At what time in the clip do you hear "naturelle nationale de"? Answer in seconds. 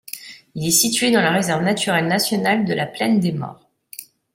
1.61-2.73